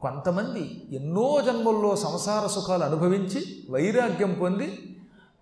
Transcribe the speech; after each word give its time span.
కొంతమంది 0.00 0.88
ఎన్నో 0.90 1.40
జన్మల్లో 1.46 1.96
సంసార 1.96 2.46
సుఖాలు 2.46 2.84
అనుభవించి 2.84 3.66
వైరాగ్యం 3.70 4.38
పొంది 4.40 4.96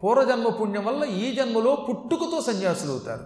పూర్వజన్మ 0.04 0.48
పుణ్యం 0.48 0.84
వల్ల 0.84 1.04
ఈ 1.04 1.36
జన్మలో 1.36 1.76
పుట్టుకతో 1.76 2.40
సన్యాసులు 2.40 2.90
అవుతారు. 2.90 3.24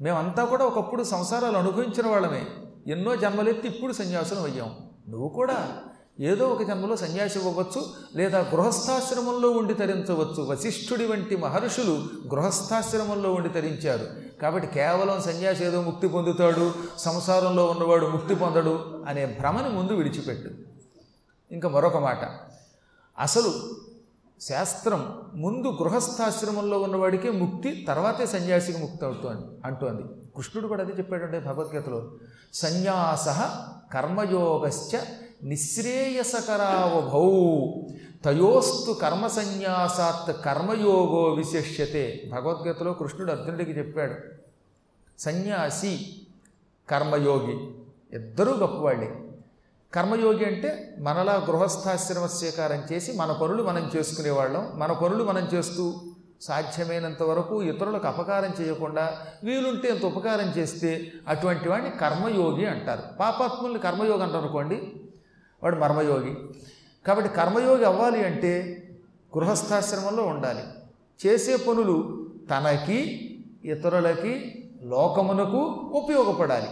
మేమంతా 0.00 0.44
కూడా 0.44 0.64
ఒకప్పుడు 0.64 1.02
సంసారాలు 1.02 1.56
అనుభవించిన 1.58 2.06
వాళ్ళమే. 2.06 2.46
ఎన్నో 2.86 3.16
జన్మలెత్తి 3.16 3.68
ఇప్పుడు 3.68 3.92
సన్యాసులం 3.92 4.44
అయ్యాం. 4.44 4.76
నువ్వు 5.08 5.28
కూడా 5.28 5.82
ఏదో 6.20 6.48
ఒక 6.48 6.62
జన్మలో 6.62 6.96
సన్యాసి 6.96 7.38
అవ్వచ్చు 7.38 7.86
లేదా 8.14 8.40
గృహస్థాశ్రమంలో 8.40 9.50
ఉండి 9.50 9.74
తరించవచ్చు. 9.74 10.42
వశిష్ఠుడి 10.42 11.06
వంటి 11.06 11.36
మహర్షులు 11.36 11.92
గృహస్థాశ్రమంలో 12.28 13.32
ఉండి 13.32 13.48
తరించారు. 13.48 14.06
కాబట్టి 14.42 14.68
కేవలం 14.68 15.22
సన్యాసి 15.22 15.64
ఏదో 15.64 15.82
ముక్తి 15.82 16.08
పొందుతాడు 16.08 16.74
సంసారంలో 16.98 17.66
ఉన్నవాడు 17.66 18.06
ముక్తి 18.06 18.34
పొందడు 18.34 19.04
అనే 19.08 19.26
భ్రమని 19.26 19.68
ముందు 19.68 19.92
విడిచిపెట్టు. 19.92 20.50
ఇంకా 21.52 21.68
మరొక 21.68 21.96
మాట. 21.96 22.18
అసలు 23.18 23.54
శాస్త్రం 24.40 25.22
ముందు 25.34 25.68
గృహస్థాశ్రమంలో 25.68 26.78
ఉన్నవాడికే 26.78 27.30
ముక్తి 27.30 27.84
తర్వాతే 27.88 28.26
సన్యాసికి 28.26 28.78
ముక్తి 28.78 29.04
అవుతోంది 29.04 29.42
అంటోంది. 29.64 30.02
కృష్ణుడు 30.36 30.68
కూడా 30.68 30.84
అదే 30.84 30.92
చెప్పాడంటే 30.98 31.40
భగవద్గీతలో. 31.40 32.10
సన్యాస 32.54 33.28
కర్మయోగశ్చ 33.94 34.96
నిశ్రేయసకరావభౌ. 35.42 37.30
తయోస్తు 38.24 38.92
కర్మ 38.92 39.26
సన్యాసాత్ 39.26 40.44
కర్మయోగో 40.44 41.22
విశిష్యతే. 41.22 42.30
భగవద్గీతలో 42.32 42.92
కృష్ణుడు 42.92 43.32
అర్జునుడికి 43.32 43.70
చెప్పాడు 43.70 44.14
సన్యాసి 45.18 46.16
కర్మయోగి 46.90 47.58
ఇద్దరూ 48.16 48.52
గొప్పవాళ్ళే. 48.52 49.18
కర్మయోగి 49.94 50.44
అంటే 50.44 50.94
మనలా 50.98 51.46
గృహస్థాశ్రమ 51.50 52.26
స్వీకారం 52.26 52.82
చేసి 52.92 53.12
మన 53.12 53.32
పనులు 53.32 53.62
మనం 53.62 53.90
చేసుకునేవాళ్ళం. 53.96 54.72
మన 54.74 54.92
పనులు 54.92 55.24
మనం 55.24 55.48
చేస్తూ 55.54 55.94
సాధ్యమైనంత 56.40 57.22
వరకు 57.22 57.62
ఇతరులకు 57.62 58.06
అపకారం 58.08 58.52
చేయకుండా 58.60 59.18
వీలుంటే 59.44 59.88
ఎంత 59.88 60.04
ఉపకారం 60.04 60.52
చేస్తే 60.58 61.12
అటువంటి 61.28 61.68
వాడిని 61.68 61.90
కర్మయోగి 61.90 62.66
అంటారు. 62.66 63.02
పాపాత్ముల్ని 63.20 63.78
కర్మయోగి 63.78 64.22
అంటారు 64.22 64.44
అనుకోండి. 64.44 64.97
వాడు 65.62 65.76
మర్మయోగి. 65.76 66.36
కాబట్టి 67.06 67.34
కర్మయోగి 67.34 67.84
అవ్వాలి 67.84 68.24
అంటే 68.24 68.82
గృహస్థాశ్రమంలో 69.38 70.22
ఉండాలి. 70.22 70.62
చేసే 71.26 71.56
పనులు 71.56 72.26
తనకి 72.50 73.24
ఇతరులకి 73.64 74.64
లోకమునకు 74.82 75.90
ఉపయోగపడాలి. 75.94 76.68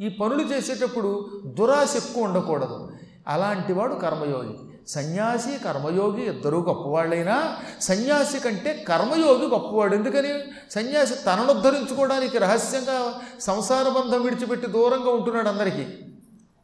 ఈ 0.00 0.08
పనులు 0.08 0.42
చేసేటప్పుడు 0.42 1.30
దురాశ 1.46 1.96
ఎక్కువ 1.96 2.24
ఉండకూడదు. 2.24 2.92
అలాంటివాడు 3.28 3.94
కర్మయోగి. 3.94 4.54
సన్యాసి 4.88 5.64
కర్మయోగి 5.64 6.22
ఇద్దరూ 6.22 6.60
గొప్పవాళ్ళైనా 6.60 7.56
సన్యాసి 7.80 8.38
కంటే 8.38 8.84
కర్మయోగి 8.88 9.46
గొప్పవాడు. 9.46 9.94
ఎందుకని? 9.94 10.28
సన్యాసి 10.70 11.14
తనను 11.14 11.52
ఉద్ధరించుకోవడానికి 11.52 12.38
రహస్యంగా 12.38 13.20
సంసార 13.40 13.88
బంధం 13.88 14.22
విడిచిపెట్టి 14.22 14.66
దూరంగా 14.66 15.10
ఉంటున్నాడు 15.10 15.48
అందరికీ. 15.48 15.86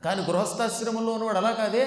కానీ 0.07 0.23
గృహస్థాశ్రమంలో 0.31 1.13
ఉన్నవాడు 1.13 1.39
అలా 1.39 1.51
కాదే. 1.51 1.87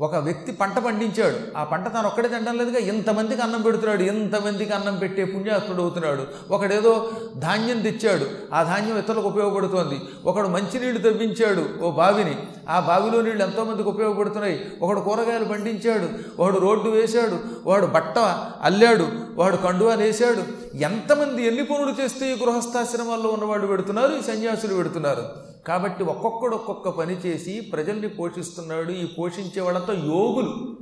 ఒక 0.00 0.16
వ్యక్తి 0.16 0.52
పంట 0.52 0.76
పండించాడు. 0.78 1.38
ఆ 1.58 1.64
పంట 1.64 1.86
తాను 1.94 2.06
ఒక్కడే 2.08 2.28
తినడం 2.28 2.58
లేదుగా 2.58 2.78
ఇంతమందికి 2.78 3.42
అన్నం 3.42 3.62
పెడుతున్నాడు 3.62 4.02
ఎంతమందికి 4.02 4.72
అన్నం 4.72 4.96
పెట్టే 4.96 5.24
పుణ్యాత్ముడు 5.24 5.82
అవుతున్నాడు. 5.82 6.22
ఒకడేదో 6.50 7.10
ధాన్యం 7.36 7.80
తెచ్చాడు 7.80 8.26
ఆ 8.54 8.62
ధాన్యం 8.62 8.98
ఇతరులకు 8.98 9.28
ఉపయోగపడుతోంది. 9.28 9.98
ఒకడు 10.24 10.48
మంచినీళ్ళు 10.48 11.02
తవ్వించాడు 11.02 11.84
ఓ 11.84 11.90
బావిని. 11.90 12.34
ఆ 12.68 12.80
బావిలో 12.80 13.22
నీళ్ళు 13.22 13.42
ఎంతోమందికి 13.42 13.88
ఉపయోగపడుతున్నాయి. 13.88 14.56
ఒకడు 14.82 15.00
కూరగాయలు 15.00 15.44
పండించాడు 15.44 16.08
ఒకడు 16.42 16.58
రోడ్డు 16.58 16.90
వేశాడు 16.90 17.38
వాడు 17.64 17.86
బట్ట 17.86 18.18
అల్లాడు 18.62 19.08
వాడు 19.34 19.56
కండువా 19.56 19.94
వేశాడు 19.94 20.42
ఎంతమంది 20.76 21.46
ఎన్ని 21.46 21.64
పనులు 21.64 22.02
చేస్తే 22.02 22.32
ఈ 22.32 22.44
గృహస్థాశ్రమాల్లో 22.44 23.30
ఉన్నవాడు 23.30 23.66
పెడుతున్నారు 23.66 24.12
ఈ 24.12 24.22
సన్యాసులు 24.22 24.74
పెడుతున్నారు? 24.74 25.51
కాబట్టి 25.68 26.04
ఒక్కొక్కడు 26.04 26.54
ఒక్కొక్క 26.54 26.88
పని 26.88 27.14
చేసి 27.14 27.60
ప్రజల్ని 27.60 28.08
పోషిస్తున్నాడు. 28.08 28.92
ఈ 28.92 29.06
పోషించే 29.06 29.60
వాళ్ళంతా 29.60 29.92
యోగులు. 29.92 30.76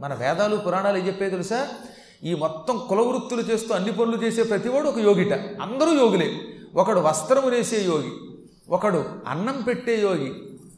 మన 0.00 0.14
వేదాలు 0.14 0.56
పురాణాలు 0.56 0.98
ఏం 0.98 1.06
చెప్పే 1.06 1.30
తెలుసా? 1.30 1.68
ఈ 2.24 2.34
మొత్తం 2.34 2.86
కులవృత్తులు 2.88 3.40
చేస్తూ 3.40 3.74
అన్ని 3.74 3.92
పనులు 3.92 4.22
చేసే 4.22 4.42
ప్రతివాడు 4.42 4.88
ఒక 4.88 4.98
యోగిట. 4.98 5.32
అందరూ 5.62 5.92
యోగులే. 5.92 6.40
ఒకడు 6.74 7.00
వస్త్రము 7.00 7.48
వేసే 7.48 7.84
యోగి. 7.84 8.12
ఒకడు 8.70 9.04
అన్నం 9.26 9.62
పెట్టే 9.62 10.00
యోగి. 10.00 10.34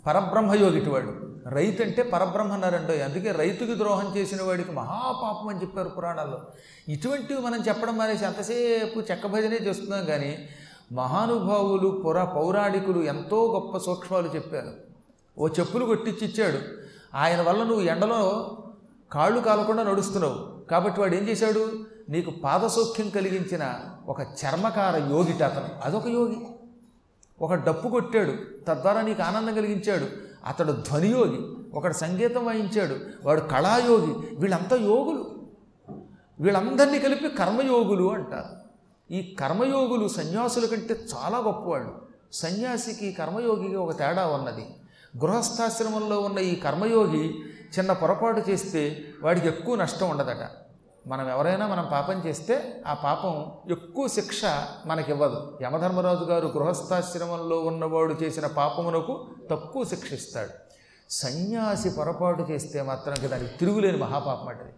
పరబ్రహ్మ 0.07 0.55
యోగిటి 0.55 0.91
వాడు. 0.91 1.35
రైతు 1.49 1.83
అంటే 1.83 2.03
పరబ్రహ్మ 2.03 2.53
అన్నారండో 2.53 3.05
అందుకే 3.05 3.31
రైతుకి 3.31 3.79
ద్రోహం 3.79 4.17
చేసిన 4.17 4.43
వాడికి 4.43 4.73
మహాపాపం 4.73 5.49
అని 5.49 5.61
చెప్పారు 5.61 5.89
పురాణాల్లో. 5.89 6.41
ఇటువంటివి 6.89 7.41
మనం 7.41 7.61
చెప్పడం 7.69 7.99
మానేసి 7.99 8.25
అంతసేపు 8.25 9.01
చెక్క 9.01 9.27
భజనే 9.27 9.57
చేస్తున్నాం 9.57 10.05
కానీ 10.05 10.49
మహానుభావులు 10.93 11.89
పుర 11.89 12.25
పౌరాణికులు 12.25 13.03
ఎంతో 13.03 13.53
గొప్ప 13.55 13.78
సూక్ష్మాలు 13.78 14.28
చెప్పారు. 14.28 14.71
ఓ 15.39 15.49
చెప్పులు 15.49 15.84
కొట్టించి 15.84 16.27
ఇచ్చాడు 16.27 16.59
ఆయన 17.15 17.43
వల్ల 17.43 17.62
నువ్వు 17.62 17.84
ఎండలో 17.84 18.56
కాళ్ళు 19.12 19.41
కాలకుండా 19.41 19.83
నడుస్తున్నావు. 19.83 20.69
కాబట్టి 20.71 21.00
వాడు 21.00 21.15
ఏం 21.15 21.28
చేశాడు? 21.28 21.71
నీకు 22.09 22.31
పాదసౌఖ్యం 22.31 23.11
కలిగించిన 23.11 23.75
ఒక 24.06 24.21
చర్మకార 24.21 24.97
యోగిట 24.97 25.43
అతను. 25.43 25.84
అదొక 25.84 26.06
యోగి. 26.06 26.37
ఒక 27.43 27.55
డప్పు 27.55 27.89
కొట్టాడు. 27.89 28.33
తద్వారా 28.69 29.01
నీకు 29.01 29.22
ఆనందం 29.22 29.55
కలిగించాడు. 29.55 30.06
అతడు 30.47 30.72
ధ్వనియోగి. 30.72 31.41
ఒకడు 31.75 31.93
సంగీతం 31.93 32.47
వాయించాడు. 32.47 32.97
వాడు 33.25 33.41
కళాయోగి. 33.41 34.37
వీళ్ళంతా 34.37 34.77
యోగులు. 34.77 35.34
వీళ్ళందరినీ 36.41 36.99
కలిపి 36.99 37.28
కర్మయోగులు 37.28 38.12
అంటారు. 38.12 38.64
ఈ 39.10 39.37
కర్మయోగులు 39.41 40.09
సన్యాసుల 40.09 40.66
కంటే 40.66 40.94
చాలా 40.94 41.38
గొప్పవాళ్ళు. 41.38 42.03
సన్యాసికి 42.32 43.12
కర్మయోగికి 43.12 43.76
ఒక 43.76 43.98
తేడా 43.98 44.26
ఉన్నది. 44.26 44.76
గృహస్థాశ్రమంలో 45.19 46.20
ఉన్న 46.20 46.38
ఈ 46.38 46.56
కర్మయోగి 46.56 47.34
చిన్న 47.78 47.92
పొరపాటు 47.92 48.50
చేస్తే 48.50 49.04
వాడికి 49.22 49.48
ఎక్కువ 49.48 49.75
నష్టం 49.75 50.10
ఉండదట. 50.10 50.50
మనం 51.06 51.31
ఎవరైనా 51.31 51.66
మనం 51.66 51.88
పాపం 51.92 52.22
చేస్తే 52.26 52.82
ఆ 52.87 52.94
పాపం 52.94 53.53
ఎక్కువ 53.70 54.09
శిక్ష 54.09 54.42
మనకివ్వదు. 54.87 55.59
యమధర్మరాజు 55.62 56.25
గారు 56.25 56.47
గృహస్థాశ్రమంలో 56.47 57.60
ఉన్నవాడు 57.60 58.15
చేసిన 58.22 58.47
పాపమునకు 58.47 59.26
తక్కువ 59.50 59.84
శిక్ష 59.84 60.12
ఇస్తాడు. 60.12 60.50
సన్యాసి 61.10 61.91
పొరపాటు 61.91 62.42
చేస్తే 62.42 62.82
మాత్రం 62.82 63.31
దానికి 63.31 63.59
తిరుగులేని 63.59 63.98
మహాపాపం 63.98 64.48
అంటది. 64.48 64.72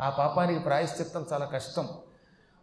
ఆ 0.00 0.10
పాపానికి 0.10 0.60
ప్రాయశ్చిత్తం 0.60 1.26
చాలా 1.32 1.46
కష్టం. 1.46 1.88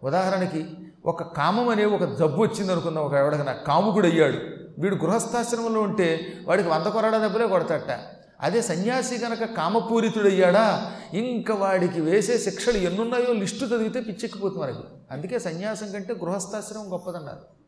ఉదాహరణకి 0.04 0.66
ఒక 1.06 1.24
కామం 1.24 1.70
అనే 1.70 1.86
ఒక 1.86 2.04
జబ్బు 2.16 2.42
వచ్చింది 2.42 2.72
అనుకుందాం. 2.72 3.04
ఒక 3.04 3.14
ఎవడికి 3.14 3.44
నా 3.44 3.52
కాముకుడు 3.52 4.08
అయ్యాడు 4.08 4.38
వీడు 4.80 4.96
గృహస్థాశ్రమంలో 4.96 5.82
ఉంటే 5.82 6.34
వాడికి 6.46 6.70
వంద 6.70 6.86
కొరడా 6.86 7.18
దెబ్బలే 7.18 7.48
కొడతట 7.48 8.00
అదే 8.42 8.62
సన్యాసి 8.62 9.18
కనుక 9.18 9.44
కామపూరితుడయ్యాడా? 9.44 10.92
ఇంకా 11.14 11.56
వాడికి 11.56 12.02
వేసే 12.02 12.38
శిక్షలు 12.38 12.78
ఎన్నున్నాయో 12.78 13.34
లిస్టు 13.34 13.66
చదివితే 13.66 14.02
పిచ్చెక్కిపోతుంది 14.02 14.62
మనకి 14.62 14.84
అందుకే 15.12 15.40
సన్యాసం 15.40 15.92
కంటే 15.92 16.14
గృహస్థాశ్రమం 16.14 16.94
గొప్పదన్నారు. 16.94 17.60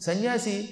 సన్యాసి 0.00 0.68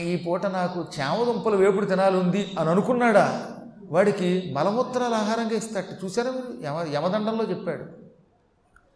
ఈ 0.00 0.16
పూట 0.16 0.46
నాకు 0.46 0.84
చామదుంపల 1.00 1.54
వేపుడు 1.54 1.86
తినాలి 1.86 2.16
ఉంది 2.16 2.50
అని 2.58 2.70
అనుకున్నాడా? 2.70 3.46
వాడికి 3.90 4.54
మలమూత్రాలు 4.56 5.14
ఆహారంగా 5.14 5.56
ఇస్తాడు 5.56 6.04
చూసారా 6.04 6.30
మీరు? 6.30 6.66
యమ 6.66 6.94
యమదండంలో 6.94 7.44
చెప్పాడు. 7.44 8.03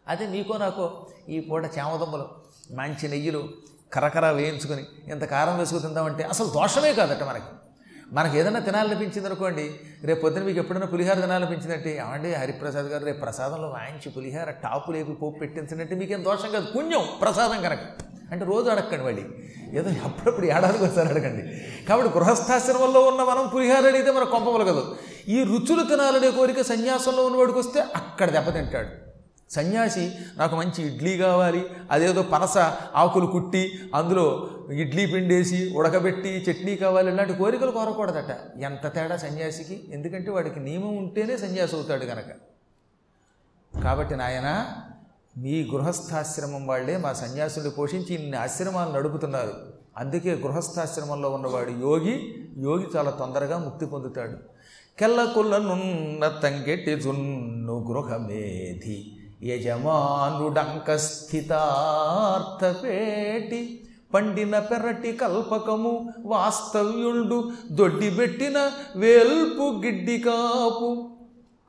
అదే 0.09 0.27
నీకో 0.27 0.57
నాకో 0.57 1.07
ఈ 1.29 1.39
పూట 1.39 1.65
చేమదమ్మలు 1.65 2.29
మంచి 2.71 3.07
నెయ్యిలు 3.07 3.49
కరకర 3.93 4.29
వేయించుకొని 4.29 4.83
ఇంత 5.07 5.23
కారం 5.23 5.59
వేసుకు 5.59 5.79
తిందామంటే 5.79 6.23
అసలు 6.23 6.47
దోషమే 6.47 6.93
కాదట 6.93 7.23
మనకి. 7.23 7.45
మనకి 8.13 8.39
ఏదైనా 8.39 8.59
తినాలనిపించింది 8.59 9.25
అనుకోండి 9.25 9.79
రేపు 10.03 10.21
పొద్దున 10.21 10.43
మీకు 10.43 10.59
ఎప్పుడైనా 10.59 10.85
పులిహార 10.85 11.19
తినాలనిపించిందంటే 11.19 11.97
ఏమండి 11.97 12.33
హరిప్రసాద్ 12.33 12.85
గారు 12.85 13.05
రేపు 13.05 13.19
ప్రసాదంలో 13.19 13.67
వాయించి 13.67 14.09
పులిహార 14.09 14.49
టాపు 14.49 14.91
లేపి 14.91 15.13
పోపు 15.13 15.39
పెట్టించినట్టే 15.39 15.95
మీకేం 15.95 16.23
దోషం 16.23 16.51
కాదు. 16.51 16.67
పుణ్యం 16.75 17.03
ప్రసాదం 17.21 17.61
కనుక. 17.61 17.79
అంటే 18.31 18.45
రోజు 18.45 18.69
అడగండి 18.69 19.05
మళ్ళీ. 19.05 19.25
ఏదో 19.79 19.89
అప్పుడప్పుడు 19.89 20.45
ఏడాదికి 20.45 20.83
ఒకసారి 20.83 21.09
అడగండి. 21.09 21.43
కాబట్టి 21.85 22.17
గృహస్థాశ్రమంలో 22.17 23.01
ఉన్న 23.01 23.23
మనం 23.23 23.47
పులిహార 23.47 23.87
అడిగితే 23.87 24.11
మనకు 24.11 24.31
కొంపవలగదు 24.31 24.95
ఈ 25.27 25.43
రుచులు 25.43 25.83
తినాలనే 25.83 26.31
కోరిక 26.31 26.61
సన్యాసంలో 26.61 27.25
ఉన్నవాడికి 27.25 27.59
వస్తే 27.59 27.79
అక్కడ 27.95 28.29
దెబ్బతింటాడు. 28.29 29.08
సన్యాసి 29.49 30.11
నాకు 30.37 30.55
మంచి 30.55 30.87
ఇడ్లీ 30.87 31.17
కావాలి. 31.17 31.65
అదేదో 31.91 32.21
పనస 32.21 32.57
ఆకులు 32.95 33.25
కుట్టి 33.25 33.79
అందులో 33.95 34.49
ఇడ్లీ 34.71 35.05
పిండేసి 35.05 35.73
ఉడకబెట్టి 35.75 36.45
చట్నీ 36.51 36.75
కావాలి 36.75 37.13
ఇలాంటి 37.13 37.33
కోరికలు 37.33 37.71
కోరకూడదట. 37.71 38.59
ఎంత 38.59 38.93
తేడా 38.93 39.17
సన్యాసికి? 39.17 39.89
ఎందుకంటే 39.93 40.31
వాడికి 40.31 40.59
నియమం 40.59 40.97
ఉంటేనే 40.97 41.37
సన్యాసి 41.37 41.75
అవుతాడు 41.75 42.05
కనుక 42.05 42.29
కాబట్టి 43.83 44.15
నాయన 44.15 44.75
మీ 45.37 45.63
గృహస్థాశ్రమం 45.73 46.67
వాళ్ళే 46.67 46.97
మా 46.97 47.13
సన్యాసులు 47.13 47.69
పోషించి 47.69 48.15
ఇన్ని 48.15 48.37
ఆశ్రమాలు 48.37 48.91
నడుపుతున్నారు. 48.91 49.53
అందుకే 49.97 50.33
గృహస్థాశ్రమంలో 50.35 51.29
ఉన్నవాడు 51.29 51.69
యోగి 51.69 52.15
యోగి 52.57 52.87
చాలా 52.95 53.11
తొందరగా 53.11 53.57
ముక్తి 53.57 53.85
పొందుతాడు. 53.85 54.37
కెల్లకులనున్న 54.99 56.27
తంగెటి 56.43 56.99
జున్ను 56.99 57.75
గృహమేధి 57.89 59.18
యజమానుడంక 59.43 60.95
స్థితార్థపేటి 60.95 63.83
పండిన 64.13 64.59
పెరటి 64.59 65.11
కల్పకము 65.11 66.09
వాస్తవ్యుండు 66.25 67.51
దొడ్డిబెట్టిన 67.71 68.71
వేల్పు 68.95 69.81
గిడ్డి 69.85 70.19
కాపు. 70.19 71.09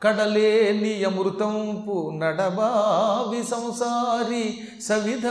కడలేని 0.02 1.04
అమృతంపు 1.04 2.10
నడబావి 2.14 3.42
సంసారి 3.42 4.58
సవిధ 4.82 5.26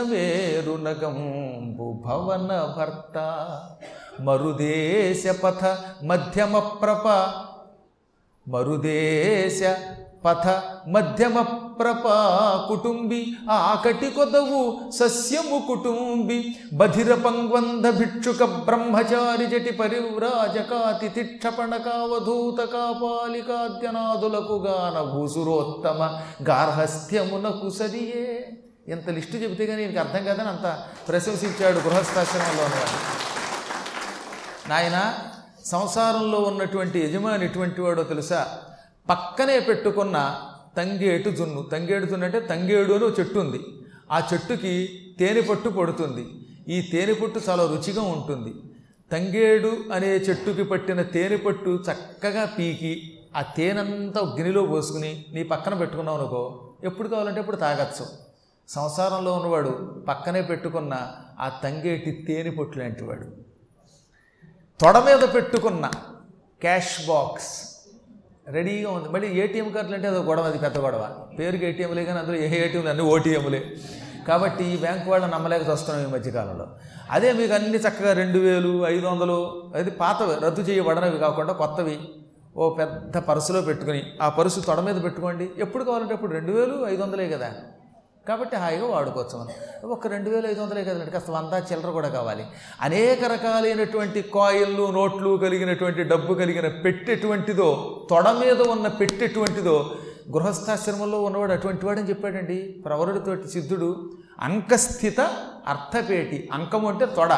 నగంబు 0.88 2.02
భవన 2.06 2.74
భర్త. 2.76 3.58
మరుదేశ 4.20 5.36
పథ 5.44 5.76
మధ్యమ 6.04 6.58
ప్రప. 6.58 7.34
మరుదేశ 8.48 9.76
పథ 10.24 10.46
మధ్యమ 10.88 11.36
ప్రపా 11.78 12.16
కుటుంబి 12.68 13.20
ఆకటి 13.50 14.10
కొదవు 14.10 14.60
సస్యము 14.90 15.58
కుటుంబి 15.66 16.38
బధిర 16.72 17.14
పంగ్వంధ 17.14 17.86
భిక్షుక 17.90 18.42
బ్రహ్మచారి 18.66 19.46
జటి 19.46 19.72
పరివ్రాజకాతి 19.78 21.08
తిక్షపణకావధూత 21.08 22.60
కావధూత 22.72 24.36
గాన 24.66 24.96
భూసురోత్తమ 25.10 26.00
గార్హస్థ్యమునకు 26.42 27.70
సరియే 27.70 28.26
ఎంత 28.88 29.08
లిస్టు 29.10 29.36
చెబితే 29.36 29.66
కానీ 29.66 29.86
నీకు 29.86 29.98
అర్థం 29.98 30.24
కాదని 30.24 30.48
అంత 30.48 30.68
ప్రశంసించాడు 31.08 31.80
గృహస్థాశ్రమంలో 31.80 32.66
నాయన 34.68 34.98
సంసారంలో 35.64 36.38
ఉన్నటువంటి 36.40 36.98
యజమాని 37.00 37.44
ఎటువంటి 37.44 37.80
వాడో 37.80 38.02
తెలుసా? 38.02 38.40
పక్కనే 39.10 39.60
పెట్టుకున్న 39.60 40.40
తంగేటు 40.76 41.30
జున్ను. 41.30 41.62
తంగేడు 41.62 42.06
జున్ను 42.06 42.24
అంటే 42.24 42.40
తంగేడు 42.40 42.92
అని 42.92 43.04
చెట్టు 43.04 43.38
ఉంది. 43.38 43.60
ఆ 44.10 44.28
చెట్టుకి 44.32 44.88
తేనె 45.18 45.40
పట్టు 45.40 45.68
పడుతుంది. 45.68 46.26
ఈ 46.68 46.80
తేనె 46.80 47.12
పట్టు 47.12 47.40
చాలా 47.48 47.66
రుచిగా 47.66 48.02
ఉంటుంది. 48.02 48.54
తంగేడు 49.12 49.76
అనే 49.92 50.06
చెట్టుకి 50.06 50.64
పట్టిన 50.64 51.02
తేనె 51.02 51.36
పట్టు 51.36 51.82
చక్కగా 51.90 52.44
పీకి 52.44 53.12
ఆ 53.36 53.42
తేనంతా 53.42 54.20
గిన్నెలో 54.20 54.66
పోసుకుని 54.66 55.24
నీ 55.32 55.42
పక్కన 55.42 55.74
పెట్టుకున్నావు 55.74 56.18
అనుకో 56.18 56.72
ఎప్పుడు 56.84 57.08
కావాలంటే 57.08 57.40
ఎప్పుడు 57.40 57.56
తాగచ్చు. 57.56 58.06
సంసారంలో 58.68 59.32
ఉన్నవాడు 59.32 60.04
పక్కనే 60.08 60.42
పెట్టుకున్న 60.42 61.12
ఆ 61.40 61.48
తంగేటి 61.64 62.24
తేనె 62.28 62.50
పొట్టు 62.50 62.78
లాంటివాడు 62.78 63.26
తొడ 64.80 64.98
మీద 64.98 65.34
పెట్టుకున్న 65.34 65.90
క్యాష్ 66.60 67.06
బాక్స్ 67.08 67.79
రెడీగా 68.56 68.90
ఉంది. 68.98 69.08
మళ్ళీ 69.14 69.28
ఏటీఎం 69.42 69.68
కార్డులు 69.74 69.94
అంటే 69.98 70.08
అదో 70.12 70.20
గొడవ 70.28 70.44
అది 70.50 70.58
పెద్ద 70.64 70.76
గొడవ. 70.84 71.02
పేరుకి 71.38 71.64
ఏటీఎంలే 71.70 72.04
కానీ 72.08 72.18
అందులో 72.22 72.38
ఏ 72.44 72.48
ఏటీఎంలు 72.64 72.90
అన్నీ 72.92 73.04
ఓటీఎంలే 73.14 73.60
కాబట్టి 74.28 74.64
ఈ 74.72 74.76
బ్యాంకు 74.84 75.08
వాళ్ళని 75.10 75.32
నమ్మలేక 75.32 75.68
వస్తున్నాం 75.74 76.02
ఈ 76.06 76.08
మధ్యకాలంలో. 76.14 76.66
అదే 77.16 77.28
మీకు 77.38 77.52
అన్ని 77.58 77.78
చక్కగా 77.84 78.12
రెండు 78.22 78.38
వేలు 78.38 78.72
ఐదు 78.94 79.06
వందలు 79.06 79.38
అది 79.78 79.90
పాతవి 80.02 80.34
రద్దు 80.44 80.62
చేయబడనవి 80.68 81.18
కాకుండా 81.26 81.52
కొత్తవి 81.62 81.96
ఓ 82.56 82.74
పెద్ద 82.80 83.16
పర్సులో 83.28 83.60
పెట్టుకుని 83.68 84.02
ఆ 84.22 84.28
పర్సు 84.38 84.60
తొడ 84.60 84.80
మీద 84.86 84.98
పెట్టుకోండి. 85.04 85.46
ఎప్పుడు 85.64 85.82
కావాలంటే 85.88 86.14
అప్పుడు 86.16 86.32
రెండు 86.38 86.52
వేలు 86.52 86.76
ఐదు 86.92 87.02
వందలే 87.02 87.28
కదా. 87.34 87.50
కాబట్టి 88.28 88.56
హాయిగా 88.62 88.86
వాడుకోవచ్చు 88.86 89.36
మనం 89.40 89.90
ఒక 89.94 90.08
రెండు 90.12 90.28
వేల 90.30 90.44
ఐదు 90.52 90.60
వందలే 90.62 90.82
కదండి 90.88 91.12
కాస్త 91.14 91.30
వంద 91.36 91.52
చిల్లర 91.68 91.90
కూడా 91.98 92.08
కావాలి. 92.16 92.44
అనేక 92.86 93.20
రకాలైనటువంటి 93.32 94.20
కాయిల్లు 94.34 94.84
నోట్లు 94.96 95.30
కలిగినటువంటి 95.44 96.02
డబ్బు 96.12 96.32
కలిగిన 96.40 96.68
పెట్టెటువంటిదో 96.84 97.68
తొడ 98.10 98.28
మీద 98.42 98.60
ఉన్న 98.74 98.88
పెట్టెటువంటిదో 99.00 99.76
గృహస్థాశ్రమంలో 100.34 101.18
ఉన్నవాడు 101.28 101.52
అటువంటి 101.58 101.86
వాడని 101.86 102.08
చెప్పాడండి. 102.10 102.58
ప్రవరుడితోటి 102.84 103.48
సిద్ధుడు 103.54 103.88
అంకస్థిత 104.48 105.20
అర్థపేటి 105.72 106.38
అంకం 106.58 106.84
అంటే 106.90 107.06
తొడ 107.16 107.32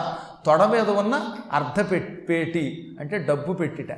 తొడ 0.47 0.63
మీద 0.75 0.89
ఉన్న 1.03 1.15
అర్ధపెట్టి 1.59 2.65
అంటే 3.01 3.19
డబ్బు 3.31 3.53
పెట్టిట. 3.63 3.93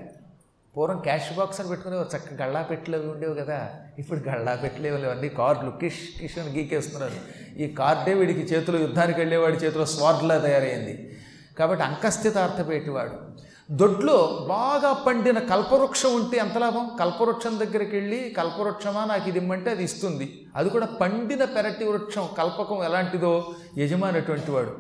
పూర్వం 0.76 0.99
క్యాష్ 0.99 1.32
బాక్స్ 1.37 1.61
అని 1.61 1.69
పెట్టుకునేవారు 1.69 2.17
చక్క 2.17 2.43
గళ్ళా 2.43 2.62
పెట్టిలు 2.62 2.97
అవి 2.97 3.09
ఉండేవి 3.09 3.35
కదా. 3.35 3.71
ఇప్పుడు 3.99 4.29
గళ్ళా 4.29 4.55
పెట్టలేవు 4.55 4.97
అన్నీ 4.97 5.29
కార్డులు 5.29 5.71
కిష్ 5.71 6.21
కిష్ 6.21 6.38
అని 6.38 6.59
గీకేస్తున్నారు. 6.59 7.12
ఈ 7.59 7.67
కార్డే 7.75 8.15
వీడికి 8.15 8.41
చేతిలో 8.41 8.79
యుద్ధానికి 8.79 9.21
వెళ్ళేవాడి 9.21 9.56
చేతిలో 9.56 9.85
స్వార్డ్లా 9.85 10.38
తయారైంది. 10.38 11.17
కాబట్టి 11.59 11.85
అంకస్థిత 11.85 12.38
అర్థపేటివాడు 12.38 13.35
దొడ్లో 13.71 14.47
బాగా 14.49 14.93
పండిన 14.93 15.38
కల్పవృక్షం 15.38 16.15
ఉంటే 16.15 16.37
ఎంత 16.37 16.59
లాభం? 16.59 16.91
కల్పవృక్షం 17.00 17.59
దగ్గరికి 17.59 17.97
వెళ్ళి 17.97 18.35
కల్పవృక్షమా? 18.37 19.05
నాకు 19.05 19.29
ఇది 19.29 19.38
ఇమ్మంటే 19.38 19.71
అది 19.71 19.85
ఇస్తుంది. 19.85 20.47
అది 20.56 20.71
కూడా 20.71 20.87
పండిన 20.87 21.44
పెరటి 21.44 21.85
వృక్షం 21.85 22.29
కల్పకం 22.38 22.85
ఎలాంటిదో? 22.85 23.55
యజమానటువంటి 23.79 24.50
వాడు. 24.50 24.76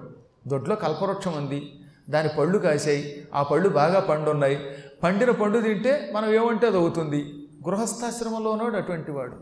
దొడ్లో 0.46 0.76
కల్పవృక్షం 0.76 1.32
ఉంది. 1.32 1.72
దాని 2.10 2.28
పళ్ళు 2.28 2.58
కాసాయి 2.58 3.24
ఆ 3.34 3.42
పళ్ళు 3.42 3.68
బాగా 3.68 4.00
పండున్నాయి. 4.00 4.58
పండిన 5.04 5.30
పండు 5.30 5.58
తింటే 5.58 6.12
మనం 6.14 6.34
ఏమంటే 6.34 6.66
అది 6.66 6.76
అవుతుంది? 6.76 7.48
గృహస్థాశ్రమంలో 7.68 8.50
ఉన్నాడు 8.50 8.76
అటువంటి 8.76 9.10
వాడు. 9.10 9.32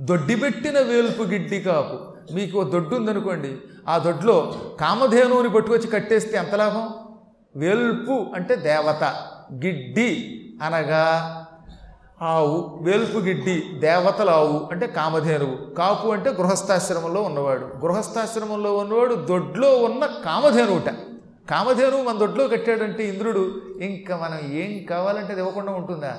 దొడ్డిబెట్టిన 0.00 0.80
వేల్పు 0.80 1.22
గిడ్డి 1.22 1.60
కాపు. 1.60 1.98
మీకు 2.34 2.64
దొడ్డు 2.64 2.96
ఉందనుకోండి 2.96 3.58
ఆ 3.88 3.98
దొడ్లో 3.98 4.54
కామధేనువుని 4.80 5.50
పట్టుకొచ్చి 5.50 5.86
కట్టేస్తే 5.86 6.38
ఎంత 6.38 6.54
లాభం? 6.54 6.88
వేల్పు 7.56 8.26
అంటే 8.34 8.56
దేవత. 8.56 9.04
గిడ్డి 9.52 10.40
అనగా 10.62 11.36
ఆవు. 12.22 12.78
వేల్పు 12.82 13.18
గిడ్డి 13.18 13.64
దేవతల 13.78 14.30
ఆవు 14.30 14.68
అంటే 14.72 14.86
కామధేనువు. 14.86 15.74
కాపు 15.74 16.08
అంటే 16.08 16.30
గృహస్థాశ్రమంలో 16.30 17.22
ఉన్నవాడు. 17.22 17.66
గృహస్థాశ్రమంలో 17.66 18.76
ఉన్నవాడు 18.76 19.14
దొడ్లో 19.14 19.76
ఉన్న 19.76 20.06
కామధేనువుట. 20.06 20.94
కామధేను 21.52 22.02
మన 22.02 22.16
దొడ్లో 22.18 22.48
కట్టాడంటే 22.48 23.02
ఇంద్రుడు 23.08 23.42
ఇంకా 23.88 24.16
మనం 24.16 24.38
ఏం 24.62 24.86
కావాలంటే 24.90 25.32
అది 25.32 25.40
ఇవ్వకుండా 25.40 25.72
ఉంటుందా? 25.72 26.12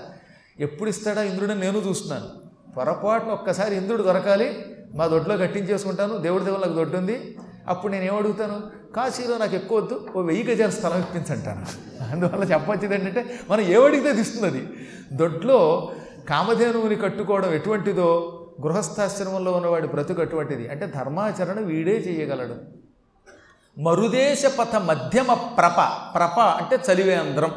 ఎప్పుడు 0.60 0.90
ఇస్తాడా 0.90 1.22
ఇంద్రుడని? 1.24 1.60
నేను 1.60 1.78
చూస్తున్నాను. 1.78 2.28
పొరపాటున 2.76 3.32
ఒక్కసారి 3.32 3.76
ఇంద్రుడు 3.76 4.04
దొరకాలి 4.04 4.48
మా 4.96 5.08
దొడ్లో 5.08 5.38
కట్టించేసుకుంటాను 5.38 6.18
దేవుడి 6.18 6.46
దేవుడు 6.46 6.62
నాకు 6.62 6.74
దొడ్డు 6.74 6.98
ఉంది 6.98 7.16
అప్పుడు 7.68 7.92
నేను 7.94 8.06
ఏమడుగుతాను 8.06 8.58
కాశీలో 8.96 9.38
నాకు 9.38 9.56
ఎక్కువ 9.56 9.78
వద్దు 9.80 9.96
ఓ 10.16 10.22
వెయ్యి 10.22 10.44
గజాల 10.44 10.70
స్థలం 10.70 11.00
ఇప్పించంటాను. 11.00 11.64
అందువల్ల 12.12 12.44
చెప్పొచ్చేది 12.44 12.96
ఏంటంటే 12.96 13.22
మనం 13.50 13.64
ఏమడిగితే 13.76 14.10
అది 14.46 14.62
దొడ్లో 15.14 15.60
కామధేనువుని 16.30 16.96
కట్టుకోవడం 16.96 17.54
ఎటువంటిదో 17.54 18.10
గృహస్థాశ్రమంలో 18.66 19.52
ఉన్నవాడి 19.52 19.88
బ్రతుకు 19.88 20.22
అటువంటిది. 20.22 20.68
అంటే 20.68 20.88
ధర్మాచరణ 20.88 21.60
వీడే 21.60 21.96
చేయగలడు. 22.08 22.83
మరుదేశ 23.78 24.46
పథ 24.60 24.76
మధ్యమ 24.76 25.34
ప్రప 25.34 25.76
ప్రప 26.16 26.40
అంటే 26.40 26.80
చలివేంద్రం. 26.92 27.52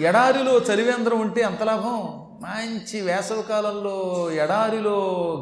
ఎడారిలో 0.00 0.58
చలివేంద్రం 0.58 1.20
ఉంటే 1.20 1.40
ఎంత 1.40 1.62
లాభం? 1.62 2.26
మంచి 2.40 3.00
వేసవికాలంలో 3.00 4.28
ఎడారిలో 4.32 4.96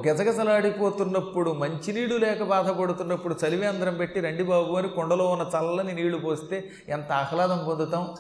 గజగజలాడిపోతున్నప్పుడు 0.09 1.51
మంచినీడు 1.51 2.15
లేక 2.15 2.43
బాధపడుతున్నప్పుడు 2.43 3.37
చలివేంద్రం 3.47 3.95
పెట్టి 3.95 4.21
రండి 4.21 4.43
బాబు 4.43 4.73
అని 4.73 4.89
కొండలో 4.89 5.29
ఉన్న 5.29 5.47
చల్లని 5.59 5.93
నీళ్ళు 5.93 6.19
పోస్తే 6.19 6.71
ఎంత 6.89 7.13
ఆహ్లాదం 7.13 7.65
పొందుతాం? 7.69 8.15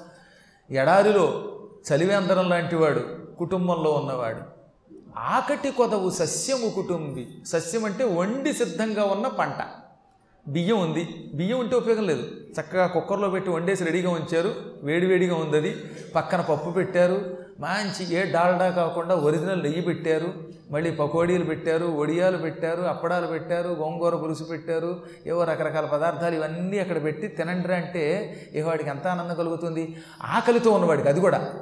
ఎడారిలో 0.70 1.52
చలివేంద్రం 1.92 2.48
లాంటివాడు 2.48 3.04
కుటుంబంలో 3.38 3.90
ఉన్నవాడు. 3.92 4.40
ఆకటి 5.18 5.70
కొదవు 5.70 6.10
సస్యము 6.10 6.70
కుటుంబి 6.70 7.28
సస్యం 7.46 7.84
అంటే 7.84 8.04
వండి 8.04 8.52
సిద్ధంగా 8.52 9.04
ఉన్న 9.04 9.28
పంట. 9.28 9.56
బియ్యం 10.48 10.80
ఉంది. 10.80 11.30
బియ్యం 11.34 11.58
ఉంటే 11.58 11.76
ఉపయోగం 11.76 12.06
లేదు. 12.06 12.22
చక్కగా 12.60 12.86
కుక్కర్లో 12.86 13.30
పెట్టి 13.30 13.50
వండేసి 13.50 13.84
రెడీగా 13.84 14.10
ఉంచారు. 14.10 14.54
వేడివేడిగా 14.82 15.34
ఉంది 15.34 15.56
అది. 15.56 15.76
పక్కన 16.14 16.40
పప్పు 16.40 16.70
పెట్టారు. 16.70 17.36
మంచి 17.60 18.14
ఏ 18.14 18.32
డాల్డా 18.32 18.70
కాకుండా 18.70 19.14
ఒరిజినల్ 19.14 19.62
నెయ్యి 19.62 19.80
పెట్టారు. 19.80 20.32
మళ్ళీ 20.70 20.90
పకోడీలు 20.90 21.44
పెట్టారు 21.44 21.86
వడియాలు 21.86 22.36
పెట్టారు 22.36 22.82
అప్పడాలు 22.82 23.26
పెట్టారు 23.26 23.68
గోంగూర 23.68 24.16
పులుసు 24.16 24.44
పెట్టారు. 24.44 25.02
ఏవో 25.26 25.44
రకరకాల 25.44 25.86
పదార్థాలు 25.86 26.34
ఇవన్నీ 26.34 26.78
అక్కడ 26.78 27.02
పెట్టి 27.02 27.28
తినండి 27.28 27.72
అంటే 27.72 28.36
ఏ 28.54 28.62
వాడికి 28.62 28.90
ఎంత 28.90 29.06
ఆనందం 29.06 29.34
కలుగుతుంది? 29.34 29.96
ఆకలితో 30.22 30.70
ఉన్నవాడికి 30.70 31.08
అది 31.08 31.20
కూడా. 31.20 31.52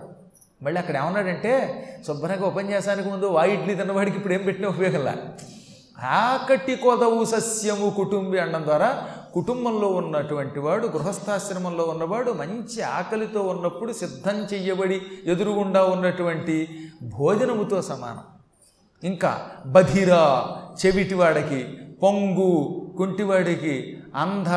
మళ్ళీ 0.62 0.80
అక్కడ 0.80 0.96
ఏమన్నాడంటే 0.96 1.84
శుభ్రంగా 2.06 2.46
ఉపన్యాసానికి 2.46 3.08
ముందు 3.08 3.26
వా 3.26 3.44
ఇడ్లీ 3.44 3.74
తిన్నవాడికి 3.74 4.16
ఇప్పుడు 4.16 4.32
ఏం 4.32 4.42
పెట్టినా 4.42 4.68
ఉపయోగంలా 4.68 5.14
ఆకటి 6.04 6.76
కొదవు 6.76 7.24
సస్యము 7.24 7.90
కుటుంబి 7.90 8.38
అనడం 8.38 8.62
ద్వారా 8.62 9.08
కుటుంబంలో 9.34 9.88
ఉన్నటువంటి 9.88 10.58
వాడు 10.58 10.86
గృహస్థాశ్రమంలో 10.86 11.84
ఉన్నవాడు 11.84 12.32
మంచి 12.32 12.82
ఆకలితో 12.82 13.42
ఉన్నప్పుడు 13.42 13.92
సిద్ధం 13.92 14.36
చెయ్యబడి 14.36 15.02
ఎదురుగుండా 15.26 15.84
ఉన్నటువంటి 15.84 16.68
భోజనముతో 17.02 17.82
సమానం. 17.82 18.22
ఇంకా 19.04 19.50
బధిరా 19.66 20.46
చెవిటివాడికి 20.86 21.64
పొంగు 22.02 22.84
కుంటివాడికి 22.98 24.02
అంధ 24.14 24.48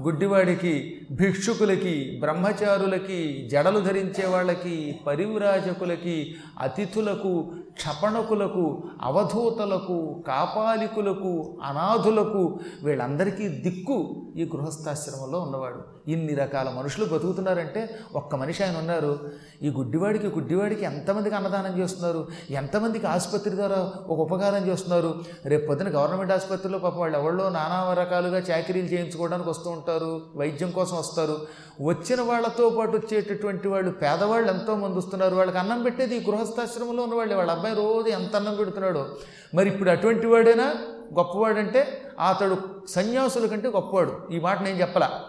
గుడ్డివాడికి 0.00 1.00
భిక్షుకులకి 1.10 2.16
బ్రహ్మచారులకి 2.20 3.48
జడలు 3.52 3.80
ధరించే 3.80 4.26
వాళ్ళకి 4.26 5.00
పరివ్రాజకులకి 5.06 6.34
అతిథులకు 6.60 7.52
క్షపణకులకు 7.80 8.82
అవధూతలకు 9.02 9.96
కాపాలికులకు 10.26 11.32
అనాథులకు 11.64 12.42
వీళ్ళందరికీ 12.82 13.48
దిక్కు 13.48 13.98
ఈ 14.36 14.44
గృహస్థాశ్రమంలో 14.56 15.40
ఉన్నవాడు. 15.40 15.80
ఇన్ని 16.10 16.34
రకాల 16.34 16.68
మనుషులు 16.70 17.04
బతుకుతున్నారంటే 17.04 17.80
ఒక్క 18.14 18.34
మనిషి 18.34 18.64
ఆయన 18.64 18.76
ఉన్నారు. 18.76 19.18
ఈ 19.62 19.70
గుడ్డివాడికి 19.70 20.26
గుడ్డివాడికి 20.26 20.84
ఎంతమందికి 20.84 21.36
అన్నదానం 21.36 21.78
చేస్తున్నారు? 21.78 22.28
ఎంతమందికి 22.50 23.06
ఆసుపత్రి 23.06 23.54
ద్వారా 23.56 23.80
ఒక 24.06 24.18
ఉపకారం 24.20 24.66
చేస్తున్నారు? 24.68 25.14
రేపు 25.46 25.66
పొద్దున 25.66 25.88
గవర్నమెంట్ 25.88 26.32
ఆసుపత్రిలో 26.32 26.78
పాప 26.78 26.96
వాళ్ళు 26.98 27.18
ఎవరిలో 27.18 27.48
నానా 27.48 27.94
రకాలుగా 27.98 28.38
చాకరీలు 28.38 28.86
చేయించుకోవడానికి 28.86 29.48
వస్తూ 29.48 29.70
ఉంటారు 29.70 30.20
వైద్యం 30.36 30.70
కోసం 30.70 30.96
వస్తారు. 30.96 31.36
వచ్చిన 31.82 32.20
వాళ్ళతో 32.20 32.68
పాటు 32.70 32.90
వచ్చేటటువంటి 32.90 33.68
వాళ్ళు 33.68 33.90
పేదవాళ్ళు 33.90 34.50
ఎంతోమంది 34.52 34.98
వస్తున్నారు. 34.98 35.34
వాళ్ళకి 35.34 35.58
అన్నం 35.58 35.82
పెట్టేది 35.82 36.16
ఈ 36.16 36.30
గృహస్థాశ్రమంలో 36.30 37.02
ఉన్నవాళ్ళు. 37.02 37.34
వాళ్ళ 37.34 37.50
అబ్బాయి 37.50 37.69
రోజు 37.74 38.08
ఎంత 38.08 38.36
అన్నం 38.36 38.54
పెడుతున్నాడో. 38.54 39.08
మరి 39.54 39.68
ఇప్పుడు 39.68 39.90
అటువంటి 39.90 40.26
వాడైనా? 40.26 40.74
గొప్పవాడంటే 41.18 42.02
అతడు 42.28 42.56
సన్యాసుల 42.88 43.46
కంటే 43.46 43.68
గొప్పవాడు. 43.68 44.28
ఈ 44.32 44.40
మాట 44.40 44.62
నేను 44.62 44.80
చెప్పలా. 44.80 45.20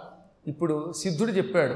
ఇప్పుడు 0.48 0.94
సిద్ధుడు 0.98 1.32
చెప్పాడు 1.32 1.76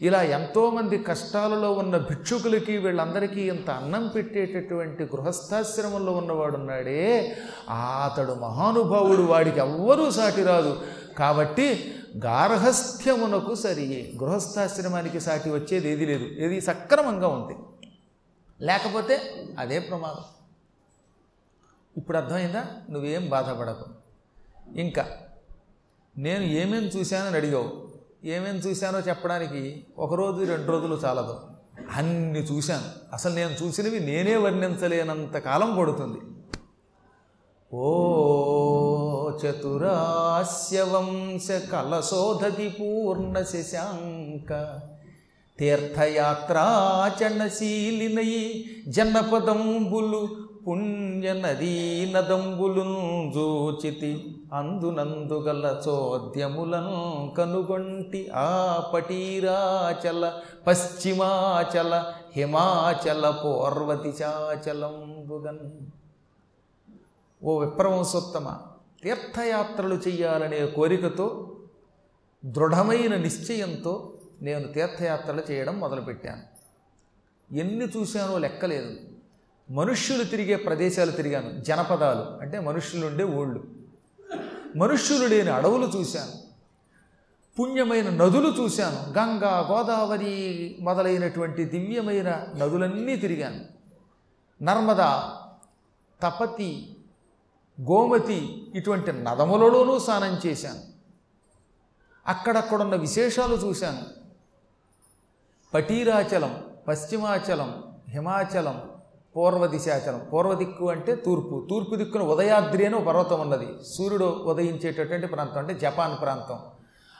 ఇలా 0.00 0.22
ఎంతోమంది 0.22 0.98
కష్టాలలో 0.98 1.72
ఉన్న 1.72 1.96
భిక్షుకులకి 1.96 2.76
వీళ్ళందరికీ 2.76 3.40
ఇంత 3.40 3.70
అన్నం 3.70 4.08
పెట్టేటటువంటి 4.08 5.02
గృహస్థాశ్రమంలో 5.02 6.12
ఉన్నవాడున్నాడే 6.12 7.36
అతడు 7.70 8.32
మహానుభావుడు 8.32 9.22
వాడికి 9.22 9.60
ఎవ్వరూ 9.60 10.10
సాటి 10.10 10.42
రాదు. 10.42 10.80
కాబట్టి 11.18 11.94
గార్హస్థ్యమునకు 12.24 13.54
సరియే 13.54 14.12
గృహస్థాశ్రమానికి 14.22 15.20
సాటి 15.20 15.50
వచ్చేది 15.50 15.92
ఏది 15.92 16.06
లేదు. 16.06 16.24
ఏది 16.24 16.60
సక్రమంగా 16.60 17.28
ఉంది. 17.28 17.54
లేకపోతే 18.60 19.46
అదే 19.58 19.78
ప్రమాదం. 19.78 20.24
ఇప్పుడు 21.96 22.18
అర్థమైందా? 22.18 22.66
నువ్వేం 22.90 23.28
బాధపడకు. 23.28 23.84
ఇంకా 24.76 25.06
నేను 26.18 26.42
ఏమేమి 26.42 26.88
చూశానని 26.88 27.36
అడిగావు. 27.36 27.88
ఏమేమి 28.24 28.58
చూశానో 28.58 29.00
చెప్పడానికి 29.00 29.86
ఒకరోజు 29.98 30.44
రెండు 30.44 30.70
రోజులు 30.70 30.94
చాలదు. 30.94 31.40
అన్ని 31.90 32.38
చూశాను. 32.38 32.84
అసలు 33.12 33.34
నేను 33.34 33.50
చూసినవి 33.50 34.00
నేనే 34.00 34.36
వర్ణించలేనంత 34.36 35.36
కాలం 35.36 35.76
పడుతుంది 35.76 36.18
ఓ 37.76 37.86
చతురాస్య 39.30 40.82
వంశ 40.82 41.50
కలశోధతి 41.50 42.68
పూర్ణ 42.68 43.42
శశాంక 43.42 44.80
తీర్థయాత్రాచరణశీలినై 45.60 48.32
జనపదంబులు 48.88 50.22
పుణ్య 50.68 51.32
నదీ 51.32 52.04
నదంబులున్ 52.14 53.32
జోచితి 53.32 54.12
అందునందుగల 54.52 55.82
చోద్యములను 55.88 57.34
కనుగొంటి 57.38 58.30
ఆ 58.34 58.46
పటీరాచల 58.94 60.32
పశ్చిమాచల 60.66 62.04
హిమాచల 62.36 63.24
పూర్వదిశాచలంబుగన్. 63.44 65.64
ఓ 67.44 67.58
విప్రవంశోత్తమ 67.58 68.48
తీర్థయాత్రలు 69.02 69.94
చెయ్యాలనే 69.94 70.66
కోరికతో 70.66 71.52
దృఢమైన 72.44 73.16
నిశ్చయంతో 73.16 74.15
నేను 74.42 74.72
తీర్థయాత్రలు 74.72 75.42
చేయడం 75.50 75.80
మొదలుపెట్టాను. 75.80 76.56
ఎన్ని 77.54 77.84
చూశానో 77.84 78.38
లెక్కలేదు 78.38 78.96
మనుష్యులు 79.70 80.24
తిరిగే 80.24 80.56
ప్రదేశాలు 80.56 81.10
తిరిగాను. 81.10 81.60
జనపదాలు 81.60 82.42
అంటే 82.42 82.60
మనుష్యులు 82.60 83.06
ఉండే 83.06 83.24
ఊళ్ళు. 83.24 83.64
మనుష్యులు 84.76 85.26
లేని 85.26 85.50
అడవులు 85.50 85.86
చూశాను. 85.86 86.46
పుణ్యమైన 87.60 88.10
నదులు 88.10 88.48
చూశాను. 88.48 89.18
గంగా 89.18 89.68
గోదావరి 89.70 90.76
మొదలైనటువంటి 90.80 91.64
దివ్యమైన 91.64 92.46
నదులన్నీ 92.56 93.16
తిరిగాను. 93.16 93.64
నర్మదా 94.64 95.36
తపతి 96.22 96.96
గోమతి 97.80 98.72
ఇటువంటి 98.74 99.12
నదములలోనూ 99.12 99.98
స్నానం 99.98 100.40
చేశాను. 100.46 100.80
అక్కడక్కడున్న 102.26 102.96
విశేషాలు 102.96 103.54
చూశాను. 103.54 104.25
పటీరాచలం 105.76 106.64
పశ్చిమాచలం 106.88 107.84
హిమాచలం 108.08 108.82
పూర్వ 109.36 109.66
దిశాచలం 109.66 110.28
పూర్వ 110.32 110.54
దిక్కు 110.54 110.90
అంటే 110.90 111.14
తూర్పు. 111.14 111.66
తూర్పు 111.70 111.94
దిక్కున 111.94 112.22
ఉదయాద్రి 112.22 112.86
అని 112.86 113.04
పర్వతం 113.04 113.40
ఉన్నది. 113.40 113.68
సూర్యుడు 113.84 114.24
ఉదయించేటటువంటి 114.24 115.26
ప్రాంతం 115.26 115.58
అంటే 115.58 115.74
జపాన్ 115.74 116.20
ప్రాంతం. 116.20 116.58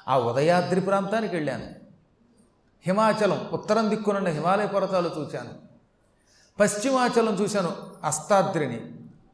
ఆ 0.09 0.19
ఉదయాద్రి 0.19 0.81
ప్రాంతానికి 0.81 1.37
వెళ్ళాను. 1.37 1.67
హిమాచలం 2.87 3.49
ఉత్తరం 3.53 3.91
దిక్కునున్న 3.91 4.29
హిమాలయ 4.29 4.67
పర్వతాలు 4.67 5.11
చూశాను. 5.19 5.51
పశ్చిమాచలం 6.61 7.35
చూశాను 7.35 7.73
అస్తాద్రిని. 8.05 8.81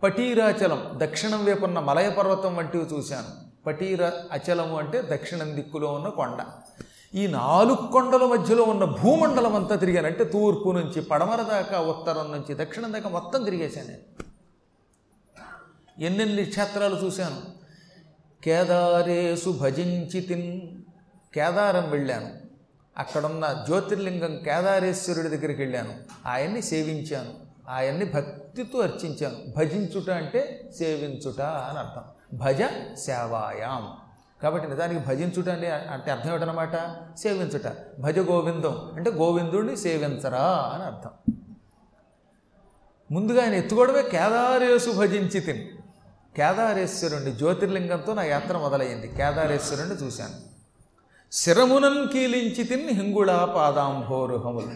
పటీరాచలం 0.02 0.90
దక్షిణం 0.94 1.44
వైపు 1.44 1.64
ఉన్న 1.64 1.78
మలయ 1.78 2.10
పర్వతం 2.10 2.56
వంటివి 2.56 2.84
చూశాను. 2.84 3.64
పటీర 3.66 4.04
అచలము 4.06 4.78
అంటే 4.78 5.02
దక్షిణం 5.02 5.54
దిక్కులో 5.54 5.92
ఉన్న 5.92 6.08
కొండ. 6.08 6.44
ఈ 7.14 7.26
నాలుగు 7.26 7.88
కొండల 7.92 8.26
మధ్యలో 8.26 8.62
ఉన్న 8.62 8.84
భూమండలం 8.84 9.56
అంతా 9.56 9.76
తిరిగానంటే 9.76 10.24
తూర్పు 10.24 10.70
నుంచి 10.70 11.02
పడమర 11.02 11.42
దాకా 11.42 11.80
ఉత్తరం 11.80 12.32
నుంచి 12.32 12.64
దక్షిణం 12.64 12.92
దాకా 12.92 13.08
మొత్తం 13.08 13.44
తిరిగేశాను 13.44 13.88
నేను. 13.88 14.24
ఎన్నెన్ని 16.04 16.44
క్షేత్రాలు 16.44 16.96
చూశాను. 16.96 17.40
కేదారేసు 18.44 19.50
భజించి 19.50 20.20
తిన్ 20.20 20.60
కేదారం 21.34 21.90
వెళ్ళాను. 21.90 22.30
అక్కడున్న 22.98 23.62
జ్యోతిర్లింగం 23.66 24.36
కేదారేశ్వరుడి 24.36 25.28
దగ్గరికి 25.28 25.62
వెళ్ళాను. 25.62 25.94
ఆయన్ని 26.26 26.62
సేవించాను. 26.62 27.34
ఆయన్ని 27.70 28.04
భక్తితో 28.04 28.78
అర్చించాను. 28.78 29.36
భజించుట 29.56 30.10
అంటే 30.10 30.72
సేవించుట 30.78 31.40
అని 31.40 31.78
అర్థం. 31.78 32.02
భజ 32.38 32.62
సేవాయాం. 32.98 34.01
కాబట్టి 34.42 34.70
నిజానికి 34.70 35.06
భజించుట 35.06 35.48
అంటే 35.48 35.70
అంటే 35.70 36.10
అర్థం 36.10 36.30
ఏమిటనమాట 36.30 36.76
సేవించుట. 37.16 37.72
భజ 38.00 38.18
గోవిందం. 38.18 38.90
అంటే 38.94 39.10
గోవిందుడిని 39.10 39.76
సేవించరా 39.76 40.72
అని 40.74 40.84
అర్థం. 40.84 41.10
ముందుగా 43.10 43.42
ఆయన 43.42 43.54
ఎత్తుకోవడమే 43.54 44.02
కేదారేశు 44.02 44.90
భజించి 44.90 45.40
తిని 45.40 45.70
కేదారేశ్వరుణ్ణి 46.36 47.32
జ్యోతిర్లింగంతో 47.32 48.14
నా 48.14 48.22
యాత్ర 48.22 48.58
మొదలైంది 48.58 49.08
కేదారేశ్వరుణ్ణి 49.08 49.94
చూశాను. 49.94 50.52
శిరమునం 51.32 52.10
కీలించి 52.12 52.64
తిని 52.64 52.92
హింగుళా 52.92 53.44
పాదాంభోరుహములు. 53.44 54.70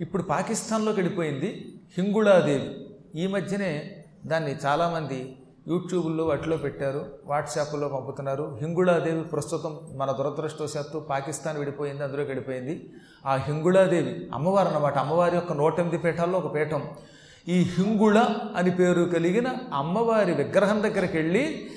ఇప్పుడు 0.00 0.22
పాకిస్తాన్లోకి 0.22 1.00
వెళ్ళిపోయింది 1.00 1.80
హింగుళాదేవి. 1.98 2.86
ఈ 3.14 3.26
మధ్యనే 3.26 4.04
దాన్ని 4.26 4.56
చాలామంది 4.66 5.39
యూట్యూబ్లో 5.68 6.26
వాటిలో 6.26 6.56
పెట్టారు 6.56 7.06
వాట్సాప్లో 7.26 7.88
పంపుతున్నారు. 7.88 8.58
హింగుళాదేవి 8.60 9.22
ప్రస్తుతం 9.22 9.78
మన 9.96 10.10
దురదృష్టవశాత్తు 10.10 10.98
పాకిస్తాన్ 10.98 11.58
విడిపోయింది 11.58 12.04
అందులో 12.04 12.22
గడిపోయింది. 12.22 12.92
ఆ 13.26 13.36
హింగుళాదేవి 13.36 14.30
అమ్మవారు 14.34 14.68
అన్నమాట. 14.68 14.98
అమ్మవారి 14.98 15.34
యొక్క 15.34 15.52
నూట 15.52 15.74
ఎనిమిది 15.74 15.98
పీఠాల్లో 15.98 16.38
ఒక 16.38 16.54
పీఠం. 16.54 16.82
ఈ 17.48 17.62
హింగుళ 17.62 18.24
అని 18.56 18.70
పేరు 18.70 19.02
కలిగిన 19.02 19.46
అమ్మవారి 19.72 20.34
విగ్రహం 20.34 20.82
దగ్గరికి 20.82 21.16
వెళ్ళి 21.16 21.70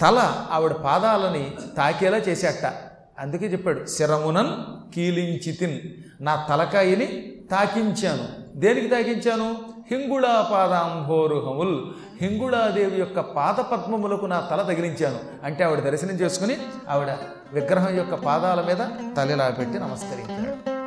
తల 0.00 0.46
ఆవిడ 0.50 0.72
పాదాలని 0.72 1.54
తాకేలా 1.76 2.18
చేసేట 2.18 2.72
అందుకే 3.18 3.46
చెప్పాడు 3.46 3.86
శరమునన్ 3.86 4.50
కీలించితిన్ 4.94 5.78
నా 6.20 6.46
తలకాయిని 6.48 7.34
తాకించాను. 7.50 8.58
దేనికి 8.58 8.88
తాకించాను? 8.88 9.56
హింగుళాపాదాంభోరుహముల్ 9.90 11.76
హింగుళాదేవి 12.22 13.00
యొక్క 13.00 13.20
పాద 13.20 13.54
పద్మములకు 13.54 14.26
నా 14.26 14.48
తల 14.50 14.62
తగిలించాను. 14.62 15.20
అంటే 15.44 15.64
ఆవిడ 15.64 15.80
దర్శనం 15.80 16.14
చేసుకుని 16.14 16.56
ఆవిడ 16.88 17.10
విగ్రహం 17.52 17.96
యొక్క 17.96 18.14
పాదాల 18.14 18.60
మీద 18.60 18.82
తలలా 19.16 19.50
పెట్టి 19.50 19.78
నమస్కరించాడు 19.78 20.77